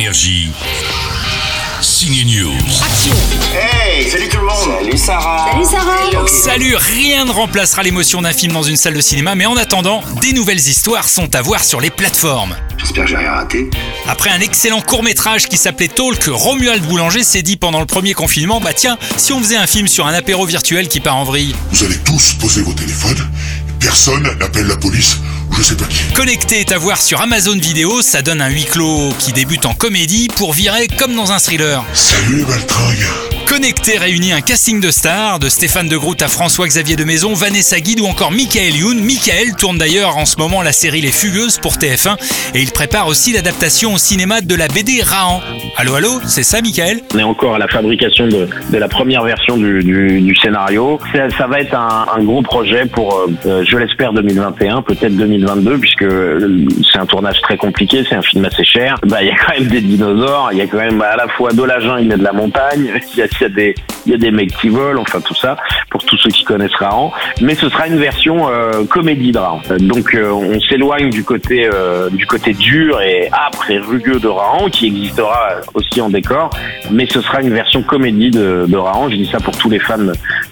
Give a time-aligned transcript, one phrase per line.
[0.00, 0.48] Énergie.
[1.82, 2.54] Signe News.
[3.52, 8.32] Hey, salut tout le monde Salut Sarah Salut Sarah Salut, rien ne remplacera l'émotion d'un
[8.32, 11.62] film dans une salle de cinéma, mais en attendant, des nouvelles histoires sont à voir
[11.64, 12.56] sur les plateformes.
[12.78, 13.68] J'espère que j'ai rien raté.
[14.08, 18.58] Après un excellent court-métrage qui s'appelait Talk, Romuald Boulanger s'est dit pendant le premier confinement,
[18.58, 21.54] bah tiens, si on faisait un film sur un apéro virtuel qui part en vrille.
[21.72, 23.30] Vous allez tous poser vos téléphones,
[23.78, 25.18] personne n'appelle la police
[25.60, 26.00] ou je sais pas qui.
[26.14, 29.74] Connecté est à voir sur Amazon Vidéo, ça donne un huis clos qui débute en
[29.74, 31.84] comédie pour virer comme dans un thriller.
[31.92, 36.94] Salut les baltringues Connecté réunit un casting de stars, de Stéphane de Groot à François-Xavier
[36.94, 39.00] de Maison, Vanessa Guide ou encore Michael Youn.
[39.00, 42.14] Michael tourne d'ailleurs en ce moment la série Les Fugueuses pour TF1
[42.54, 45.40] et il prépare aussi l'adaptation au cinéma de la BD Rahan.
[45.76, 47.00] Allô, allô, c'est ça Michael?
[47.12, 51.00] On est encore à la fabrication de, la première version du, scénario.
[51.12, 56.02] Ça, va être un, gros projet pour, euh, euh, je l'espère, 2021, peut-être 2022, puisque
[56.02, 58.94] euh, c'est un tournage très compliqué, c'est un film assez cher.
[59.06, 61.26] Bah, il y a quand même des dinosaures, il y a quand même à la
[61.26, 62.92] fois de la jungle, a de la montagne,
[63.40, 63.74] il y a des,
[64.06, 65.56] il y a des mecs qui volent, enfin tout ça,
[65.90, 67.12] pour tous ceux qui connaissent Rahan.
[67.40, 69.62] Mais ce sera une version euh, comédie de Rahan.
[69.80, 74.28] Donc euh, on s'éloigne du côté euh, du côté dur et âpre et rugueux de
[74.28, 76.50] Rahan, qui existera aussi en décor,
[76.90, 79.08] mais ce sera une version comédie de, de Rahan.
[79.10, 79.98] Je dis ça pour tous les fans,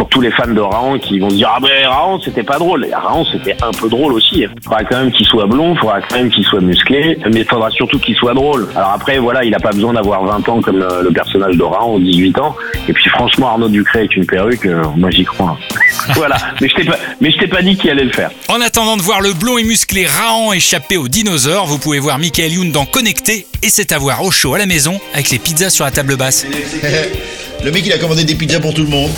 [0.00, 2.58] pour tous les fans de Rahan qui vont se dire ah ben Rahan c'était pas
[2.58, 2.86] drôle.
[2.86, 4.46] Et Rahan c'était un peu drôle aussi.
[4.46, 7.40] Il faudra quand même qu'il soit blond, il faudra quand même qu'il soit musclé, mais
[7.40, 8.66] il faudra surtout qu'il soit drôle.
[8.74, 11.62] Alors après voilà, il a pas besoin d'avoir 20 ans comme le, le personnage de
[11.62, 12.56] ou 18 ans.
[12.88, 15.58] Et puis franchement Arnaud Ducré avec une perruque, euh, moi j'y crois.
[16.14, 18.30] voilà, mais je t'ai pas, mais je t'ai pas dit qui allait le faire.
[18.48, 22.18] En attendant de voir le blond et musclé Rahan échapper aux dinosaures, vous pouvez voir
[22.18, 25.38] Michael Youn dans Connecté et c'est à voir au chaud à la maison avec les
[25.38, 26.46] pizzas sur la table basse.
[27.62, 29.10] Le mec il a commandé des pizzas pour tout le monde.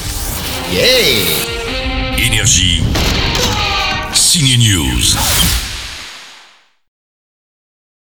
[0.73, 2.83] Yeah Énergie.
[4.15, 5.17] Signe News.